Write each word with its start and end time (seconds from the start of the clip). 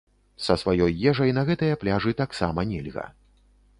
Са 0.45 0.55
сваёй 0.61 0.95
ежай 1.11 1.35
на 1.39 1.43
гэтыя 1.49 1.75
пляжы 1.83 2.17
таксама 2.23 2.67
нельга. 2.71 3.05